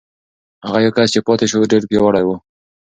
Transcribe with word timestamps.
هغه 0.65 0.79
یو 0.85 0.91
کس 0.97 1.07
چې 1.13 1.19
پاتې 1.27 1.45
شو، 1.51 1.69
ډېر 1.71 1.81
پیاوړی 1.89 2.23
و. 2.25 2.29